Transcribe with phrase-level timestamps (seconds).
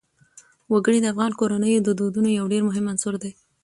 [0.71, 3.31] وګړي د افغان کورنیو د دودونو یو ډېر مهم عنصر دی.